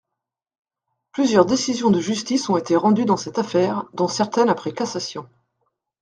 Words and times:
Plusieurs 1.11 1.45
décisions 1.45 1.91
de 1.91 1.99
justice 1.99 2.49
ont 2.49 2.57
été 2.57 2.75
rendues 2.75 3.05
dans 3.05 3.17
cette 3.17 3.37
affaire, 3.37 3.85
dont 3.93 4.07
certaines 4.07 4.49
après 4.49 4.71
cassation. 4.71 5.29